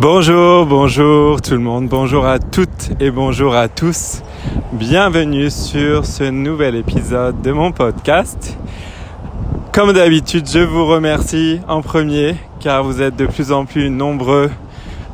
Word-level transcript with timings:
Bonjour, 0.00 0.64
bonjour 0.64 1.42
tout 1.42 1.54
le 1.54 1.58
monde, 1.58 1.88
bonjour 1.88 2.24
à 2.24 2.38
toutes 2.38 2.90
et 3.00 3.10
bonjour 3.10 3.56
à 3.56 3.66
tous. 3.66 4.22
Bienvenue 4.72 5.50
sur 5.50 6.06
ce 6.06 6.22
nouvel 6.22 6.76
épisode 6.76 7.42
de 7.42 7.50
mon 7.50 7.72
podcast. 7.72 8.56
Comme 9.72 9.92
d'habitude, 9.92 10.48
je 10.48 10.60
vous 10.60 10.86
remercie 10.86 11.58
en 11.66 11.82
premier 11.82 12.36
car 12.60 12.84
vous 12.84 13.02
êtes 13.02 13.16
de 13.16 13.26
plus 13.26 13.50
en 13.50 13.64
plus 13.64 13.90
nombreux 13.90 14.52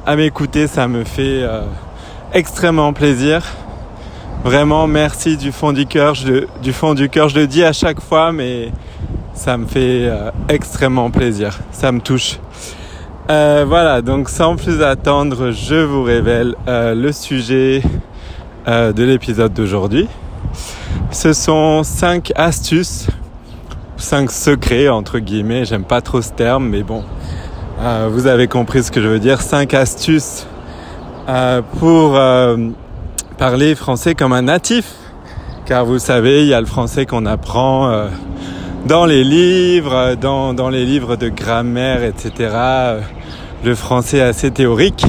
à 0.04 0.16
m'écouter, 0.16 0.66
ça 0.66 0.86
me 0.86 1.04
fait 1.04 1.40
euh, 1.40 1.62
extrêmement 2.34 2.92
plaisir. 2.92 3.42
Vraiment, 4.44 4.86
merci 4.86 5.38
du 5.38 5.50
fond 5.50 5.72
du 5.72 5.86
cœur. 5.86 6.12
du 6.62 6.72
fond 6.74 6.92
du 6.92 7.08
cœur, 7.08 7.30
je 7.30 7.40
le 7.40 7.46
dis 7.46 7.64
à 7.64 7.72
chaque 7.72 8.02
fois, 8.02 8.32
mais 8.32 8.70
ça 9.32 9.56
me 9.56 9.64
fait 9.64 10.04
euh, 10.04 10.30
extrêmement 10.50 11.10
plaisir. 11.10 11.58
Ça 11.72 11.90
me 11.90 12.00
touche. 12.00 12.38
Euh, 13.30 13.64
voilà, 13.66 14.02
donc 14.02 14.28
sans 14.28 14.54
plus 14.54 14.82
attendre, 14.82 15.50
je 15.50 15.76
vous 15.76 16.02
révèle 16.02 16.56
euh, 16.68 16.94
le 16.94 17.10
sujet 17.10 17.80
euh, 18.68 18.92
de 18.92 19.02
l'épisode 19.02 19.54
d'aujourd'hui. 19.54 20.08
Ce 21.10 21.32
sont 21.32 21.82
5 21.84 22.32
astuces, 22.36 23.06
5 23.96 24.30
secrets 24.30 24.90
entre 24.90 25.20
guillemets, 25.20 25.64
j'aime 25.64 25.84
pas 25.84 26.02
trop 26.02 26.20
ce 26.20 26.32
terme, 26.32 26.68
mais 26.68 26.82
bon, 26.82 27.02
vous 28.10 28.26
avez 28.26 28.46
compris 28.46 28.82
ce 28.82 28.90
que 28.92 29.00
je 29.00 29.08
veux 29.08 29.18
dire. 29.18 29.40
5 29.40 29.72
astuces 29.72 30.46
pour 31.78 32.18
parler 33.38 33.74
français 33.74 34.14
comme 34.14 34.32
un 34.32 34.42
natif. 34.42 34.92
Car 35.66 35.84
vous 35.84 35.98
savez, 35.98 36.42
il 36.42 36.48
y 36.48 36.54
a 36.54 36.60
le 36.60 36.66
français 36.66 37.04
qu'on 37.04 37.26
apprend 37.26 38.08
dans 38.86 39.06
les 39.06 39.24
livres, 39.24 40.14
dans, 40.14 40.52
dans 40.52 40.68
les 40.68 40.84
livres 40.84 41.16
de 41.16 41.28
grammaire, 41.28 42.04
etc. 42.04 42.54
Le 43.64 43.74
français 43.74 44.20
assez 44.20 44.50
théorique. 44.50 45.06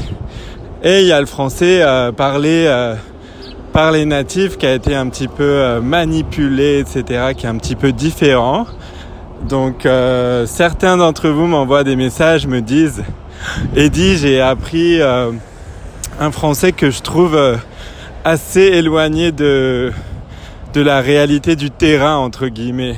Et 0.82 1.00
il 1.00 1.06
y 1.06 1.12
a 1.12 1.20
le 1.20 1.26
français 1.26 1.82
euh, 1.82 2.10
parlé 2.10 2.64
euh, 2.66 2.94
par 3.72 3.92
les 3.92 4.06
natifs 4.06 4.56
qui 4.56 4.66
a 4.66 4.72
été 4.72 4.94
un 4.94 5.08
petit 5.08 5.28
peu 5.28 5.42
euh, 5.42 5.80
manipulé, 5.82 6.78
etc., 6.78 7.34
qui 7.36 7.44
est 7.44 7.48
un 7.48 7.58
petit 7.58 7.76
peu 7.76 7.92
différent. 7.92 8.66
Donc 9.46 9.84
euh, 9.84 10.46
certains 10.46 10.96
d'entre 10.96 11.28
vous 11.28 11.46
m'envoient 11.46 11.84
des 11.84 11.96
messages, 11.96 12.46
me 12.46 12.62
disent, 12.62 13.04
Eddie, 13.74 14.16
j'ai 14.16 14.40
appris 14.40 15.02
un 15.02 16.30
français 16.32 16.72
que 16.72 16.90
je 16.90 17.02
trouve 17.02 17.38
assez 18.24 18.62
éloigné 18.62 19.30
de, 19.30 19.92
de 20.72 20.80
la 20.80 21.02
réalité 21.02 21.54
du 21.54 21.70
terrain, 21.70 22.16
entre 22.16 22.48
guillemets. 22.48 22.96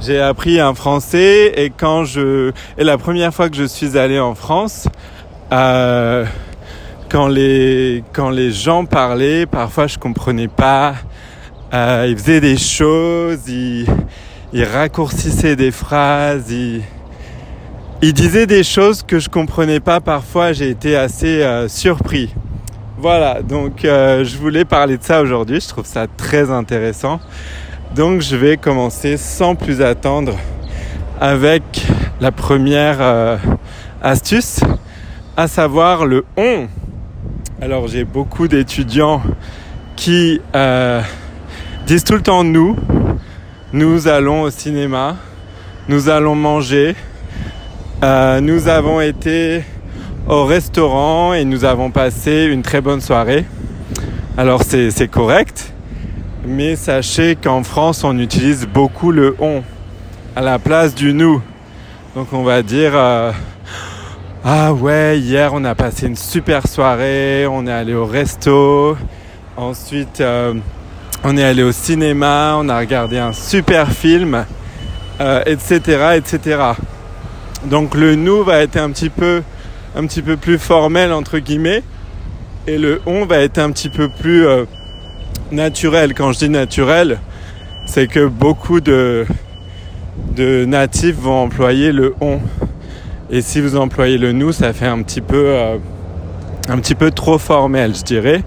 J'ai 0.00 0.20
appris 0.20 0.60
un 0.60 0.74
français 0.74 1.52
et 1.56 1.70
quand 1.70 2.04
je 2.04 2.52
et 2.76 2.84
la 2.84 2.98
première 2.98 3.32
fois 3.32 3.48
que 3.48 3.56
je 3.56 3.64
suis 3.64 3.96
allé 3.96 4.20
en 4.20 4.34
France, 4.34 4.88
euh, 5.52 6.24
quand 7.08 7.28
les 7.28 8.04
quand 8.12 8.30
les 8.30 8.52
gens 8.52 8.84
parlaient, 8.84 9.46
parfois 9.46 9.86
je 9.86 9.98
comprenais 9.98 10.48
pas. 10.48 10.94
Euh, 11.72 12.06
ils 12.08 12.16
faisaient 12.16 12.40
des 12.40 12.58
choses, 12.58 13.48
ils, 13.48 13.86
ils 14.52 14.64
raccourcissaient 14.64 15.56
des 15.56 15.72
phrases, 15.72 16.50
ils, 16.50 16.82
ils 18.02 18.12
disaient 18.12 18.46
des 18.46 18.62
choses 18.62 19.02
que 19.02 19.18
je 19.18 19.28
comprenais 19.28 19.80
pas. 19.80 20.00
Parfois, 20.00 20.52
j'ai 20.52 20.70
été 20.70 20.96
assez 20.96 21.42
euh, 21.42 21.68
surpris. 21.68 22.32
Voilà, 22.98 23.42
donc 23.42 23.84
euh, 23.84 24.24
je 24.24 24.38
voulais 24.38 24.64
parler 24.64 24.96
de 24.96 25.02
ça 25.02 25.20
aujourd'hui. 25.20 25.60
Je 25.60 25.68
trouve 25.68 25.86
ça 25.86 26.06
très 26.06 26.50
intéressant. 26.50 27.20
Donc 27.96 28.20
je 28.20 28.36
vais 28.36 28.58
commencer 28.58 29.16
sans 29.16 29.54
plus 29.54 29.80
attendre 29.80 30.36
avec 31.18 31.62
la 32.20 32.30
première 32.30 32.98
euh, 33.00 33.38
astuce, 34.02 34.60
à 35.34 35.48
savoir 35.48 36.04
le 36.04 36.26
on. 36.36 36.66
Alors 37.58 37.88
j'ai 37.88 38.04
beaucoup 38.04 38.48
d'étudiants 38.48 39.22
qui 39.96 40.42
euh, 40.54 41.00
disent 41.86 42.04
tout 42.04 42.12
le 42.12 42.20
temps 42.20 42.44
nous, 42.44 42.76
nous 43.72 44.08
allons 44.08 44.42
au 44.42 44.50
cinéma, 44.50 45.16
nous 45.88 46.10
allons 46.10 46.34
manger, 46.34 46.94
euh, 48.04 48.42
nous 48.42 48.68
avons 48.68 49.00
été 49.00 49.62
au 50.28 50.44
restaurant 50.44 51.32
et 51.32 51.46
nous 51.46 51.64
avons 51.64 51.90
passé 51.90 52.44
une 52.44 52.60
très 52.60 52.82
bonne 52.82 53.00
soirée. 53.00 53.46
Alors 54.36 54.64
c'est 54.64 55.08
correct, 55.08 55.72
mais 56.46 56.76
sachez 56.76 57.34
qu'en 57.34 57.64
France, 57.64 58.04
on 58.04 58.16
utilise 58.18 58.66
beaucoup 58.66 59.10
le 59.10 59.34
on 59.40 59.62
à 60.36 60.40
la 60.42 60.58
place 60.58 60.94
du 60.94 61.12
nous. 61.12 61.42
Donc 62.14 62.32
on 62.32 62.44
va 62.44 62.62
dire 62.62 62.92
euh, 62.94 63.32
ah 64.44 64.72
ouais, 64.72 65.18
hier 65.18 65.50
on 65.52 65.64
a 65.64 65.74
passé 65.74 66.06
une 66.06 66.16
super 66.16 66.68
soirée, 66.68 67.46
on 67.46 67.66
est 67.66 67.72
allé 67.72 67.94
au 67.94 68.06
resto, 68.06 68.96
ensuite 69.56 70.20
euh, 70.20 70.54
on 71.24 71.36
est 71.36 71.42
allé 71.42 71.62
au 71.64 71.72
cinéma, 71.72 72.54
on 72.58 72.68
a 72.68 72.78
regardé 72.78 73.18
un 73.18 73.32
super 73.32 73.90
film, 73.90 74.44
etc., 75.46 75.80
euh, 75.88 76.12
etc. 76.12 76.58
Donc 77.64 77.94
le 77.94 78.14
nous 78.14 78.44
va 78.44 78.62
être 78.62 78.76
un 78.76 78.90
petit 78.90 79.10
peu 79.10 79.42
un 79.96 80.06
petit 80.06 80.22
peu 80.22 80.36
plus 80.36 80.58
formel 80.58 81.12
entre 81.12 81.38
guillemets 81.38 81.82
et 82.66 82.78
le 82.78 83.00
on 83.06 83.24
va 83.24 83.38
être 83.38 83.58
un 83.58 83.72
petit 83.72 83.88
peu 83.88 84.08
plus 84.08 84.46
naturel. 85.50 86.14
Quand 86.14 86.32
je 86.32 86.38
dis 86.40 86.48
naturel, 86.48 87.18
c'est 87.86 88.06
que 88.06 88.26
beaucoup 88.26 88.80
de, 88.80 89.26
de 90.34 90.64
natifs 90.64 91.16
vont 91.16 91.42
employer 91.42 91.92
le 91.92 92.14
on. 92.20 92.40
Et 93.30 93.40
si 93.40 93.60
vous 93.60 93.76
employez 93.76 94.18
le 94.18 94.32
nous, 94.32 94.52
ça 94.52 94.72
fait 94.72 94.86
un 94.86 95.02
petit 95.02 95.20
peu, 95.20 95.46
euh, 95.48 95.78
un 96.68 96.78
petit 96.78 96.94
peu 96.94 97.10
trop 97.10 97.38
formel, 97.38 97.94
je 97.94 98.02
dirais. 98.02 98.42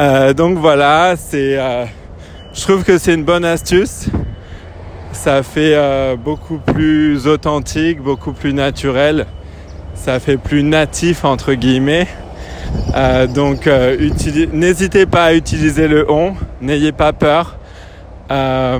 Euh, 0.00 0.32
donc 0.32 0.58
voilà, 0.58 1.14
c'est, 1.16 1.58
euh, 1.58 1.84
je 2.52 2.62
trouve 2.62 2.82
que 2.82 2.98
c'est 2.98 3.14
une 3.14 3.24
bonne 3.24 3.44
astuce. 3.44 4.06
Ça 5.12 5.42
fait 5.42 5.76
beaucoup 6.16 6.56
plus 6.58 7.26
authentique, 7.26 8.00
beaucoup 8.00 8.32
plus 8.32 8.54
naturel. 8.54 9.26
Ça 9.94 10.18
fait 10.18 10.38
plus 10.38 10.62
natif 10.62 11.24
entre 11.24 11.52
guillemets. 11.52 12.08
Euh, 12.94 13.26
donc 13.26 13.66
euh, 13.66 14.10
n'hésitez 14.52 15.06
pas 15.06 15.24
à 15.26 15.32
utiliser 15.34 15.88
le 15.88 16.10
on, 16.10 16.34
n'ayez 16.60 16.92
pas 16.92 17.12
peur. 17.12 17.56
Euh, 18.30 18.78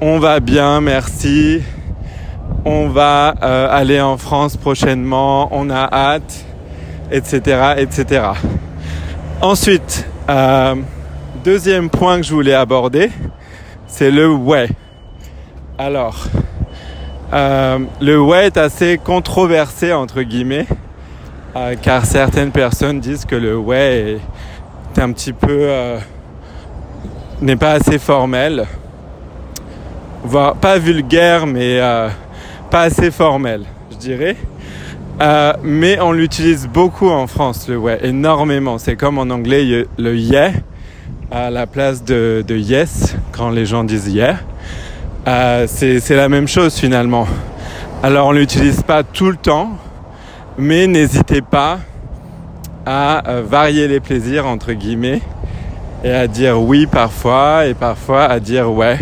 on 0.00 0.18
va 0.18 0.40
bien, 0.40 0.80
merci. 0.80 1.62
On 2.64 2.88
va 2.88 3.28
aller 3.28 4.00
en 4.00 4.16
France 4.16 4.56
prochainement, 4.56 5.48
on 5.52 5.70
a 5.70 5.88
hâte, 5.90 6.44
etc. 7.10 7.74
etc. 7.78 8.26
Ensuite, 9.40 10.06
deuxième 11.44 11.88
point 11.88 12.18
que 12.18 12.24
je 12.24 12.34
voulais 12.34 12.54
aborder, 12.54 13.10
c'est 13.86 14.10
le 14.10 14.30
ouais. 14.30 14.68
Alors, 15.78 16.26
le 17.32 18.20
ouais 18.20 18.46
est 18.46 18.58
assez 18.58 18.98
controversé 19.02 19.92
entre 19.92 20.22
guillemets. 20.22 20.66
Euh, 21.56 21.74
car 21.80 22.04
certaines 22.04 22.50
personnes 22.50 23.00
disent 23.00 23.24
que 23.24 23.34
le 23.34 23.56
ouais 23.56 24.18
est 24.94 25.00
un 25.00 25.12
petit 25.12 25.32
peu 25.32 25.48
euh, 25.50 25.98
n'est 27.40 27.56
pas 27.56 27.72
assez 27.72 27.98
formel, 27.98 28.66
voire 30.22 30.56
pas 30.56 30.78
vulgaire, 30.78 31.46
mais 31.46 31.80
euh, 31.80 32.08
pas 32.70 32.82
assez 32.82 33.10
formel, 33.10 33.62
je 33.90 33.96
dirais. 33.96 34.36
mais 35.62 35.98
on 36.00 36.12
l'utilise 36.12 36.68
beaucoup 36.68 37.08
en 37.08 37.26
France, 37.26 37.66
le 37.66 37.78
ouais, 37.78 37.98
énormément. 38.02 38.76
C'est 38.76 38.96
comme 38.96 39.18
en 39.18 39.30
anglais 39.30 39.86
le 39.96 40.16
yeah 40.16 40.52
à 41.30 41.50
la 41.50 41.66
place 41.66 42.04
de, 42.04 42.44
de 42.46 42.56
yes 42.56 43.16
quand 43.32 43.50
les 43.50 43.64
gens 43.64 43.84
disent 43.84 44.08
yeah. 44.08 44.36
c'est 45.66 46.10
la 46.10 46.28
même 46.28 46.46
chose 46.46 46.76
finalement. 46.76 47.26
Alors 48.02 48.28
on 48.28 48.32
l'utilise 48.32 48.82
pas 48.82 49.02
tout 49.02 49.30
le 49.30 49.36
temps, 49.36 49.70
mais 50.58 50.86
n'hésitez 50.86 51.40
pas 51.40 51.78
à 52.84 53.28
euh, 53.28 53.42
varier 53.42 53.88
les 53.88 54.00
plaisirs 54.00 54.46
entre 54.46 54.72
guillemets 54.72 55.22
et 56.04 56.12
à 56.12 56.26
dire 56.26 56.60
oui 56.60 56.86
parfois 56.86 57.66
et 57.66 57.74
parfois 57.74 58.24
à 58.24 58.40
dire 58.40 58.70
ouais. 58.70 58.98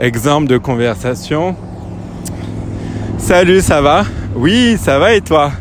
Exemple 0.00 0.48
de 0.48 0.58
conversation. 0.58 1.54
Salut, 3.16 3.60
ça 3.60 3.80
va? 3.80 4.02
Oui, 4.34 4.76
ça 4.76 4.98
va 4.98 5.14
et 5.14 5.20
toi? 5.20 5.52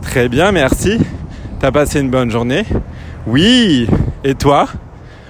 Très 0.00 0.30
bien, 0.30 0.52
merci. 0.52 0.98
T'as 1.60 1.70
passé 1.70 2.00
une 2.00 2.08
bonne 2.08 2.30
journée? 2.30 2.64
Oui, 3.26 3.86
et 4.24 4.34
toi? 4.34 4.68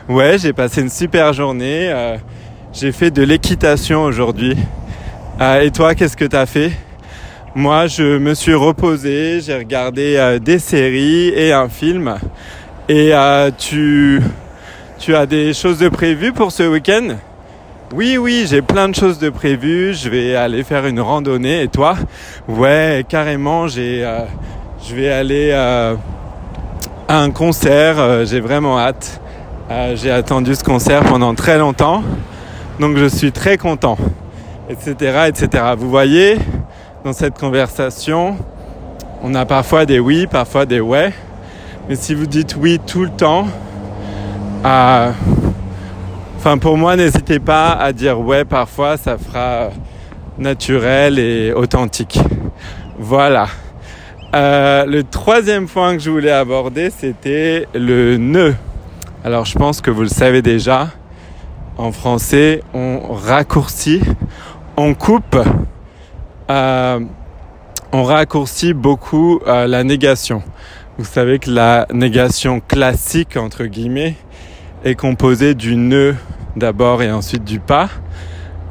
Ouais, 0.09 0.39
j'ai 0.39 0.53
passé 0.53 0.83
une 0.83 0.89
super 0.89 1.33
journée. 1.33 1.91
Euh, 1.91 2.17
j'ai 2.73 2.93
fait 2.93 3.11
de 3.11 3.25
l'équitation 3.25 4.05
aujourd'hui. 4.05 4.57
Euh, 5.41 5.63
et 5.63 5.73
toi, 5.73 5.97
qu'est-ce 5.97 6.17
que 6.17 6.25
t'as 6.25 6.47
fait? 6.47 6.71
Moi, 7.59 7.89
je 7.89 8.19
me 8.19 8.35
suis 8.35 8.55
reposé, 8.55 9.41
j'ai 9.41 9.57
regardé 9.57 10.15
euh, 10.17 10.39
des 10.39 10.61
séries 10.61 11.31
et 11.31 11.53
un 11.53 11.69
film. 11.69 12.15
Et 12.89 13.11
euh, 13.13 13.51
tu, 13.51 14.23
tu 15.01 15.17
as 15.17 15.27
des 15.27 15.53
choses 15.53 15.81
de 15.81 15.89
prévues 15.89 16.31
pour 16.31 16.53
ce 16.53 16.63
week-end? 16.63 17.17
Oui, 17.93 18.17
oui, 18.17 18.47
j'ai 18.49 18.63
plein 18.63 18.89
de 18.89 18.95
choses 18.95 19.19
de 19.19 19.29
prévues. 19.29 19.93
Je 19.93 20.09
vais 20.09 20.37
aller 20.37 20.63
faire 20.63 20.87
une 20.87 21.01
randonnée. 21.01 21.63
Et 21.63 21.67
toi? 21.69 21.97
Ouais, 22.47 23.05
carrément, 23.09 23.67
j'ai, 23.67 24.05
euh, 24.05 24.21
Je 24.89 24.95
vais 24.95 25.11
aller 25.11 25.51
à 25.51 25.97
un 27.09 27.31
concert. 27.33 28.25
J'ai 28.25 28.39
vraiment 28.39 28.79
hâte. 28.79 29.21
J'ai 29.97 30.13
attendu 30.13 30.55
ce 30.55 30.63
concert 30.63 31.03
pendant 31.03 31.35
très 31.35 31.59
longtemps. 31.59 32.05
Donc 32.79 32.97
je 32.99 33.07
suis 33.07 33.33
très 33.33 33.59
content. 33.59 33.99
Etc. 34.71 34.95
etc. 35.27 35.65
Vous 35.77 35.91
voyez, 35.91 36.39
dans 37.09 37.15
cette 37.15 37.39
conversation, 37.39 38.37
on 39.23 39.35
a 39.35 39.47
parfois 39.47 39.87
des 39.87 39.99
oui, 39.99 40.27
parfois 40.27 40.67
des 40.67 40.79
ouais. 40.79 41.15
Mais 41.89 41.97
si 41.97 42.15
vous 42.15 42.27
dites 42.27 42.55
oui 42.55 42.79
tout 42.87 43.03
le 43.03 43.09
temps, 43.09 43.49
euh, 44.67 45.11
enfin 46.37 46.59
pour 46.59 46.77
moi, 46.77 46.97
n'hésitez 46.97 47.39
pas 47.39 47.71
à 47.71 47.95
dire 47.95 48.21
ouais 48.21 48.45
parfois, 48.45 48.99
ça 48.99 49.17
fera 49.17 49.71
naturel 50.37 51.19
et 51.19 51.55
authentique. 51.55 52.21
Voilà. 52.99 53.47
Euh, 54.37 54.85
le 54.85 55.03
troisième 55.03 55.67
point 55.67 55.95
que 55.95 56.03
je 56.03 56.11
voulais 56.11 56.31
aborder, 56.31 56.91
c'était 56.91 57.69
le 57.73 58.19
nœud. 58.19 58.55
Alors 59.25 59.47
je 59.47 59.57
pense 59.59 59.81
que 59.81 59.91
vous 59.91 60.03
le 60.03 60.09
savez 60.09 60.43
déjà. 60.43 60.89
En 61.79 61.91
français, 61.91 62.63
on 62.75 63.15
raccourcit, 63.15 64.03
on 64.77 64.93
coupe. 64.93 65.39
Euh, 66.51 67.01
on 67.93 68.05
raccourcit 68.05 68.73
beaucoup 68.73 69.41
euh, 69.47 69.67
la 69.67 69.85
négation. 69.85 70.43
Vous 70.97 71.05
savez 71.05 71.39
que 71.39 71.51
la 71.51 71.87
négation 71.93 72.61
classique, 72.61 73.37
entre 73.37 73.65
guillemets, 73.65 74.17
est 74.85 74.95
composée 74.95 75.55
du 75.55 75.77
ne 75.77 76.15
d'abord 76.57 77.03
et 77.03 77.13
ensuite 77.13 77.45
du 77.45 77.61
pas. 77.61 77.91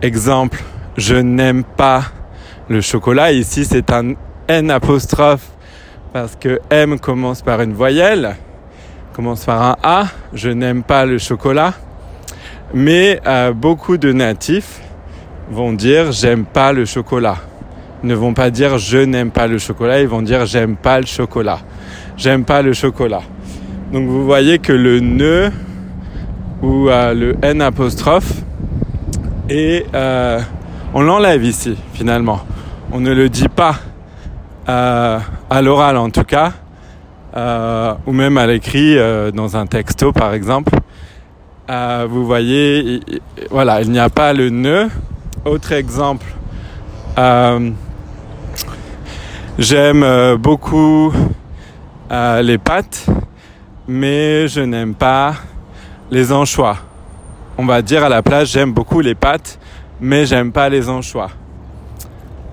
Exemple, 0.02 0.64
je 0.98 1.16
n'aime 1.16 1.64
pas 1.64 2.06
le 2.68 2.82
chocolat. 2.82 3.32
Ici, 3.32 3.64
c'est 3.64 3.92
un 3.92 4.14
N 4.48 4.72
apostrophe 4.72 5.48
parce 6.14 6.36
que 6.36 6.60
M 6.72 7.00
commence 7.00 7.44
par 7.44 7.62
une 7.62 7.74
voyelle, 7.74 8.36
commence 9.14 9.46
par 9.46 9.62
un 9.62 9.76
A. 9.84 10.08
Je 10.34 10.50
n'aime 10.50 10.82
pas 10.82 11.06
le 11.06 11.20
chocolat. 11.20 11.74
Mais 12.74 13.22
euh, 13.28 13.54
beaucoup 13.54 13.98
de 13.98 14.12
natifs 14.12 14.82
vont 15.52 15.74
dire 15.74 16.12
j'aime 16.12 16.44
pas 16.44 16.74
le 16.74 16.86
chocolat 16.86 17.38
ne 18.04 18.14
vont 18.16 18.34
pas 18.34 18.50
dire 18.50 18.78
je 18.78 19.00
n'aime 19.00 19.32
pas 19.32 19.48
le 19.48 19.58
chocolat, 19.58 20.02
ils 20.02 20.08
vont 20.08 20.22
dire 20.22 20.46
j'aime 20.46 20.76
pas 20.76 21.00
le 21.00 21.06
chocolat. 21.06 21.60
J'aime 22.18 22.46
pas 22.46 22.62
le 22.62 22.74
chocolat. 22.74 23.22
Donc 23.94 24.08
vous 24.08 24.26
voyez 24.26 24.60
que 24.60 24.74
le 24.74 25.00
ne 25.00 25.50
ou 26.62 26.90
euh, 26.90 27.14
le 27.14 27.36
n 27.42 27.62
apostrophe 27.62 28.34
euh, 29.50 30.40
on 30.94 31.02
l'enlève 31.02 31.44
ici 31.44 31.78
finalement. 31.94 32.42
On 32.92 33.00
ne 33.00 33.14
le 33.14 33.30
dit 33.30 33.48
pas 33.48 33.76
euh, 34.68 35.20
à 35.50 35.62
l'oral 35.62 35.96
en 35.98 36.10
tout 36.10 36.24
cas, 36.24 36.54
ou 38.06 38.12
même 38.12 38.38
à 38.38 38.48
l'écrit 38.48 38.98
dans 39.34 39.56
un 39.56 39.68
texto 39.68 40.12
par 40.12 40.34
exemple. 40.34 40.74
vous 41.70 42.26
voyez, 42.26 43.00
voilà, 43.52 43.82
il 43.82 43.92
n'y 43.92 44.00
a 44.00 44.10
pas 44.10 44.34
le 44.34 44.50
ne. 44.50 44.88
Autre 45.46 45.72
exemple. 45.72 46.26
J'aime 49.60 50.04
euh, 50.04 50.38
beaucoup 50.38 51.12
euh, 52.12 52.42
les 52.44 52.60
pâtes, 52.60 53.08
mais 53.88 54.48
je 54.48 54.62
n'aime 54.62 54.94
pas 54.94 55.34
les 56.12 56.32
anchois. 56.32 56.78
On 57.58 57.66
va 57.66 57.82
dire 57.82 58.04
à 58.04 58.10
la 58.10 58.22
place, 58.22 58.50
j'aime 58.50 58.72
beaucoup 58.72 59.00
les 59.00 59.16
pâtes, 59.16 59.58
mais 60.00 60.28
j'aime 60.28 60.52
pas 60.52 60.70
les 60.70 60.90
anchois. 60.90 61.32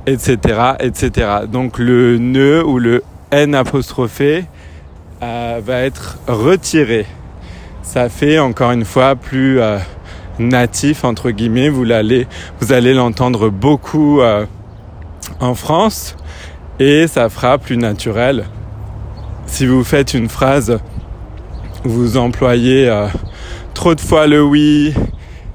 Etc. 0.06 0.38
etc. 0.80 1.28
Donc 1.46 1.78
le 1.78 2.16
nœud 2.16 2.64
ou 2.64 2.78
le 2.78 3.02
N 3.30 3.54
apostrophé 3.54 4.46
euh, 5.22 5.60
va 5.62 5.80
être 5.80 6.16
retiré. 6.26 7.04
Ça 7.82 8.08
fait 8.08 8.38
encore 8.38 8.70
une 8.70 8.86
fois 8.86 9.14
plus 9.14 9.60
natif 10.38 11.04
entre 11.04 11.32
guillemets. 11.32 11.68
Vous 11.68 11.90
allez, 11.92 12.26
vous 12.60 12.72
allez 12.72 12.94
l'entendre 12.94 13.50
beaucoup 13.50 14.22
en 15.40 15.54
France 15.54 16.16
et 16.78 17.06
ça 17.06 17.28
fera 17.28 17.58
plus 17.58 17.76
naturel. 17.76 18.46
Si 19.46 19.66
vous 19.66 19.84
faites 19.84 20.14
une 20.14 20.28
phrase, 20.28 20.78
vous 21.84 22.16
employez 22.16 22.88
euh, 22.88 23.08
trop 23.74 23.94
de 23.94 24.00
fois 24.00 24.26
le 24.26 24.42
oui, 24.42 24.94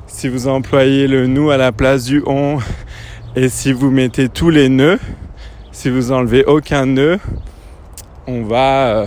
si 0.07 0.27
vous 0.27 0.47
employez 0.47 1.07
le 1.07 1.27
nous 1.27 1.49
à 1.49 1.57
la 1.57 1.71
place 1.71 2.05
du 2.05 2.21
on, 2.25 2.59
et 3.35 3.49
si 3.49 3.73
vous 3.73 3.89
mettez 3.89 4.29
tous 4.29 4.49
les 4.49 4.69
nœuds, 4.69 4.99
si 5.71 5.89
vous 5.89 6.11
enlevez 6.11 6.43
aucun 6.45 6.85
nœud, 6.85 7.19
on 8.27 8.43
va... 8.43 8.87
Euh, 8.87 9.05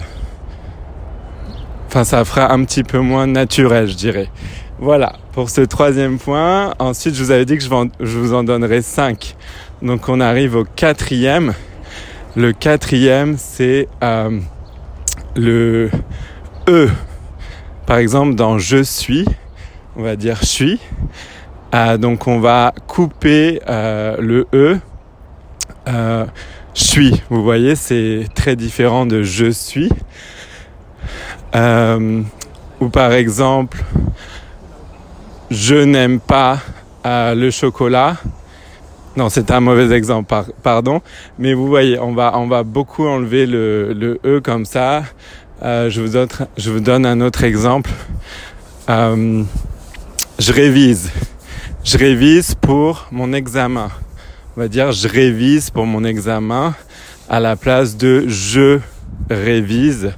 enfin, 1.87 2.05
ça 2.05 2.25
fera 2.25 2.53
un 2.53 2.65
petit 2.65 2.83
peu 2.83 2.99
moins 2.99 3.27
naturel, 3.27 3.89
je 3.89 3.95
dirais. 3.95 4.31
Voilà, 4.79 5.13
pour 5.33 5.51
ce 5.51 5.61
troisième 5.61 6.19
point. 6.19 6.75
Ensuite, 6.79 7.15
je 7.15 7.23
vous 7.23 7.31
avais 7.31 7.45
dit 7.45 7.57
que 7.57 7.63
je, 7.63 8.19
vous 8.19 8.35
en 8.35 8.43
donnerai 8.43 8.83
cinq. 8.83 9.37
Donc, 9.81 10.09
on 10.09 10.19
arrive 10.19 10.57
au 10.57 10.65
quatrième. 10.65 11.53
Le 12.35 12.55
quatrième, 12.55 13.37
c'est 13.37 13.89
euh, 14.03 14.41
le 15.37 15.91
E. 16.67 16.89
Par 17.85 17.99
exemple, 17.99 18.37
dans 18.37 18.59
je 18.59 18.83
suis, 18.83 19.27
on 19.97 20.03
va 20.03 20.17
dire 20.17 20.39
je 20.41 20.47
suis. 20.47 20.81
Euh, 21.75 21.99
donc 21.99 22.27
on 22.27 22.41
va 22.41 22.73
couper 22.87 23.61
euh, 23.69 24.17
le 24.19 24.47
E. 24.55 24.79
je 25.87 26.83
suis, 26.83 27.23
vous 27.29 27.43
voyez, 27.43 27.77
c'est 27.77 28.25
très 28.35 28.57
différent 28.57 29.05
de 29.05 29.23
je 29.23 29.51
suis. 29.51 29.91
ou 31.55 32.89
par 32.89 33.13
exemple, 33.13 33.85
je 35.51 35.75
n'aime 35.75 36.19
pas 36.19 36.61
le 37.05 37.51
chocolat. 37.51 38.17
Non, 39.15 39.29
c'est 39.29 39.51
un 39.51 39.61
mauvais 39.61 39.95
exemple, 39.95 40.35
pardon. 40.63 41.03
Mais 41.39 41.53
vous 41.53 41.67
voyez, 41.67 41.99
on 41.99 42.15
va, 42.15 42.33
on 42.39 42.47
va 42.49 42.63
beaucoup 42.63 43.07
enlever 43.07 43.47
le, 43.47 43.93
le 43.93 44.19
E 44.25 44.41
comme 44.41 44.65
ça. 44.65 45.03
Euh, 45.63 45.91
je, 45.91 46.01
vous 46.01 46.09
donne, 46.09 46.29
je 46.57 46.71
vous 46.71 46.81
donne 46.81 47.05
un 47.05 47.21
autre 47.21 47.45
exemple. 47.45 47.91
Euh, 48.89 49.43
je 50.39 50.53
révise. 50.53 51.11
Je 51.85 51.99
révise 51.99 52.55
pour 52.55 53.07
mon 53.13 53.33
examen. 53.33 53.91
On 54.57 54.61
va 54.61 54.69
dire 54.69 54.93
je 54.93 55.09
révise 55.09 55.71
pour 55.71 55.87
mon 55.87 56.05
examen 56.05 56.75
à 57.29 57.39
la 57.39 57.57
place 57.57 57.97
de 57.97 58.25
je 58.29 58.81
révise 59.31 60.13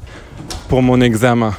pour 0.69 0.83
mon 0.83 1.01
examen. 1.01 1.53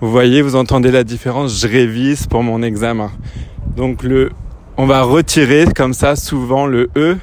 Vous 0.00 0.10
voyez, 0.10 0.42
vous 0.42 0.56
entendez 0.56 0.90
la 0.90 1.04
différence? 1.04 1.60
Je 1.60 1.68
révise 1.68 2.26
pour 2.26 2.42
mon 2.42 2.62
examen. 2.62 3.10
Donc 3.76 4.02
le 4.02 4.30
on 4.78 4.86
va 4.86 5.02
retirer 5.02 5.64
comme 5.74 5.94
ça 5.94 6.16
souvent 6.16 6.66
le 6.66 6.90
E. 6.96 7.16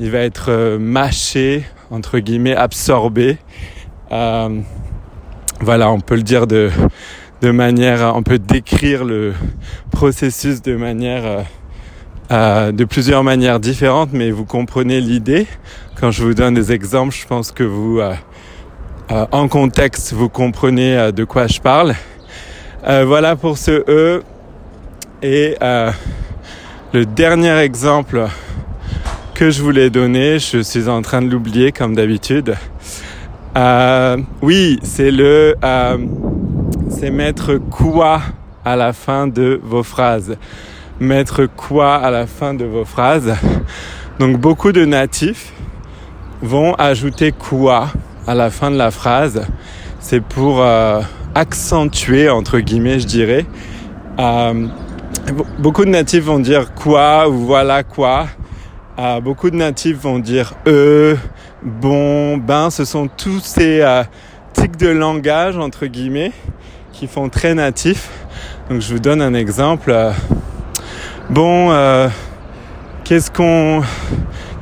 Il 0.00 0.10
va 0.10 0.20
être 0.20 0.50
euh, 0.50 0.78
mâché, 0.78 1.64
entre 1.90 2.18
guillemets, 2.18 2.54
absorbé. 2.54 3.36
Euh, 4.10 4.60
voilà, 5.60 5.90
on 5.90 6.00
peut 6.00 6.14
le 6.14 6.22
dire 6.22 6.46
de, 6.46 6.70
de 7.42 7.50
manière, 7.50 8.12
on 8.14 8.22
peut 8.22 8.38
décrire 8.38 9.04
le 9.04 9.34
processus 9.90 10.62
de 10.62 10.76
manière, 10.76 11.44
euh, 12.30 12.72
de 12.72 12.84
plusieurs 12.84 13.22
manières 13.22 13.60
différentes, 13.60 14.10
mais 14.12 14.30
vous 14.30 14.46
comprenez 14.46 15.00
l'idée. 15.00 15.46
Quand 16.00 16.10
je 16.10 16.22
vous 16.22 16.32
donne 16.32 16.54
des 16.54 16.72
exemples, 16.72 17.14
je 17.14 17.26
pense 17.26 17.52
que 17.52 17.64
vous, 17.64 18.00
en 19.10 19.48
contexte, 19.48 20.12
vous 20.12 20.28
comprenez 20.28 21.10
de 21.12 21.24
quoi 21.24 21.48
je 21.48 21.60
parle. 21.60 21.94
voilà 22.84 23.34
pour 23.34 23.58
ce 23.58 23.82
E. 23.88 24.22
Et 25.20 25.56
le 26.92 27.04
dernier 27.04 27.56
exemple 27.58 28.28
que 29.34 29.50
je 29.50 29.62
voulais 29.62 29.90
donner, 29.90 30.38
je 30.38 30.62
suis 30.62 30.88
en 30.88 31.02
train 31.02 31.20
de 31.20 31.28
l'oublier 31.28 31.70
comme 31.70 31.94
d'habitude. 31.94 32.54
Euh, 33.56 34.16
oui, 34.40 34.78
c'est 34.82 35.10
le, 35.10 35.54
euh, 35.62 35.98
c'est 36.88 37.10
mettre 37.10 37.56
quoi 37.56 38.22
à 38.64 38.74
la 38.74 38.92
fin 38.92 39.26
de 39.26 39.60
vos 39.62 39.82
phrases. 39.82 40.36
Mettre 40.98 41.44
quoi 41.44 41.96
à 41.96 42.10
la 42.10 42.26
fin 42.26 42.54
de 42.54 42.64
vos 42.64 42.84
phrases. 42.84 43.34
Donc 44.18 44.38
beaucoup 44.38 44.72
de 44.72 44.84
natifs 44.84 45.52
vont 46.40 46.74
ajouter 46.74 47.32
quoi 47.32 47.88
à 48.26 48.34
la 48.34 48.50
fin 48.50 48.70
de 48.70 48.76
la 48.76 48.90
phrase. 48.90 49.46
C'est 50.00 50.22
pour 50.22 50.62
euh, 50.62 51.02
accentuer 51.34 52.30
entre 52.30 52.60
guillemets, 52.60 52.98
je 52.98 53.06
dirais. 53.06 53.46
Euh, 55.28 55.42
Beaucoup 55.58 55.84
de 55.84 55.90
natifs 55.90 56.24
vont 56.24 56.38
dire 56.40 56.74
quoi 56.74 57.28
ou 57.28 57.38
voilà 57.46 57.82
quoi. 57.82 58.26
Euh, 58.98 59.20
beaucoup 59.20 59.50
de 59.50 59.56
natifs 59.56 59.98
vont 59.98 60.18
dire 60.18 60.54
euh, 60.66 61.16
bon, 61.62 62.36
ben. 62.36 62.70
Ce 62.70 62.84
sont 62.84 63.08
tous 63.08 63.40
ces 63.40 63.80
euh, 63.80 64.02
tics 64.52 64.76
de 64.76 64.88
langage 64.88 65.56
entre 65.56 65.86
guillemets 65.86 66.32
qui 66.92 67.06
font 67.06 67.28
très 67.28 67.54
natifs. 67.54 68.10
Donc 68.70 68.80
je 68.80 68.92
vous 68.92 69.00
donne 69.00 69.22
un 69.22 69.34
exemple. 69.34 69.94
bon, 71.30 71.70
qu'est-ce 73.04 73.30
qu'on 73.30 73.82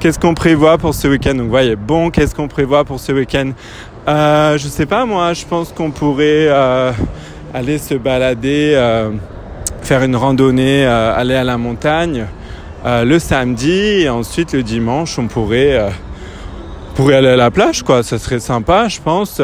qu'est-ce 0.00 0.18
qu'on 0.18 0.34
prévoit 0.34 0.78
pour 0.78 0.94
ce 0.94 1.08
week-end? 1.08 1.34
Donc, 1.34 1.48
voyez, 1.48 1.76
bon, 1.76 2.10
qu'est-ce 2.10 2.34
qu'on 2.34 2.48
prévoit 2.48 2.84
pour 2.84 3.00
ce 3.00 3.12
week-end? 3.12 3.52
Euh, 4.08 4.58
Je 4.58 4.68
sais 4.68 4.86
pas, 4.86 5.04
moi, 5.04 5.32
je 5.32 5.44
pense 5.44 5.72
qu'on 5.72 5.90
pourrait 5.90 6.46
euh, 6.48 6.92
aller 7.54 7.78
se 7.78 7.94
balader, 7.94 8.72
euh, 8.76 9.10
faire 9.82 10.02
une 10.02 10.16
randonnée, 10.16 10.84
euh, 10.86 11.14
aller 11.14 11.34
à 11.34 11.44
la 11.44 11.58
montagne 11.58 12.26
euh, 12.84 13.04
le 13.04 13.18
samedi 13.18 13.70
et 13.70 14.08
ensuite 14.08 14.52
le 14.52 14.62
dimanche, 14.62 15.18
on 15.18 15.26
pourrait, 15.26 15.76
euh, 15.76 15.88
pourrait 16.94 17.16
aller 17.16 17.28
à 17.28 17.36
la 17.36 17.50
plage, 17.50 17.82
quoi. 17.82 18.02
Ça 18.02 18.18
serait 18.18 18.40
sympa, 18.40 18.88
je 18.88 19.00
pense. 19.00 19.40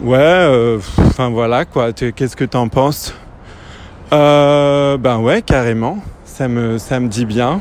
Ouais, 0.00 0.78
enfin 0.98 1.28
voilà, 1.28 1.64
quoi. 1.64 1.92
Qu'est-ce 1.92 2.36
que 2.36 2.44
t'en 2.44 2.68
penses? 2.68 3.14
Ben 4.10 5.18
ouais, 5.20 5.42
carrément. 5.42 5.98
Ça 6.24 6.46
me, 6.46 6.78
ça 6.78 7.00
me 7.00 7.08
dit 7.08 7.24
bien. 7.24 7.60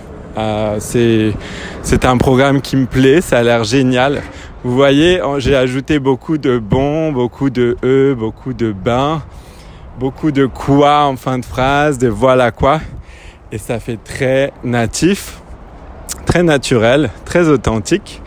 c'est, 0.77 1.33
c'est 1.81 2.05
un 2.05 2.17
programme 2.17 2.61
qui 2.61 2.75
me 2.75 2.85
plaît, 2.85 3.21
ça 3.21 3.39
a 3.39 3.43
l'air 3.43 3.63
génial. 3.63 4.21
Vous 4.63 4.75
voyez, 4.75 5.21
j'ai 5.37 5.55
ajouté 5.55 5.97
beaucoup 5.97 6.37
de 6.37 6.59
bons, 6.59 7.11
beaucoup 7.11 7.49
de 7.49 7.77
e, 7.83 8.13
beaucoup 8.13 8.53
de 8.53 8.71
ben, 8.71 9.21
beaucoup 9.97 10.31
de 10.31 10.45
quoi 10.45 11.05
en 11.05 11.15
fin 11.15 11.39
de 11.39 11.45
phrase, 11.45 11.97
de 11.97 12.07
voilà 12.07 12.51
quoi 12.51 12.79
et 13.51 13.57
ça 13.57 13.79
fait 13.79 13.97
très 14.03 14.51
natif, 14.63 15.39
très 16.25 16.43
naturel, 16.43 17.09
très 17.25 17.47
authentique. 17.47 18.21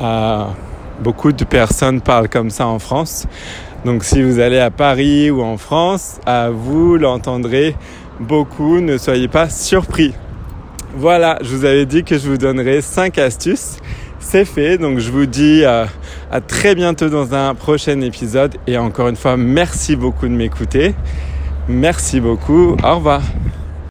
Euh, 0.00 0.44
beaucoup 1.00 1.32
de 1.32 1.44
personnes 1.44 2.00
parlent 2.00 2.28
comme 2.28 2.50
ça 2.50 2.66
en 2.66 2.78
France. 2.78 3.26
Donc 3.84 4.04
si 4.04 4.22
vous 4.22 4.38
allez 4.38 4.58
à 4.58 4.70
Paris 4.70 5.30
ou 5.30 5.42
en 5.42 5.56
France, 5.56 6.20
vous 6.52 6.96
l'entendrez 6.96 7.74
beaucoup, 8.18 8.80
ne 8.80 8.98
soyez 8.98 9.28
pas 9.28 9.48
surpris. 9.48 10.12
Voilà, 10.94 11.38
je 11.40 11.56
vous 11.56 11.64
avais 11.64 11.86
dit 11.86 12.04
que 12.04 12.18
je 12.18 12.28
vous 12.28 12.36
donnerais 12.36 12.82
5 12.82 13.16
astuces. 13.18 13.78
C'est 14.22 14.44
fait, 14.44 14.78
donc 14.78 14.98
je 14.98 15.10
vous 15.10 15.26
dis 15.26 15.64
euh, 15.64 15.86
à 16.30 16.40
très 16.40 16.74
bientôt 16.74 17.08
dans 17.08 17.34
un 17.34 17.54
prochain 17.54 18.00
épisode 18.02 18.54
et 18.66 18.76
encore 18.76 19.08
une 19.08 19.16
fois, 19.16 19.36
merci 19.36 19.96
beaucoup 19.96 20.28
de 20.28 20.32
m'écouter. 20.32 20.94
Merci 21.68 22.20
beaucoup, 22.20 22.76
au 22.84 22.94
revoir. 22.96 23.22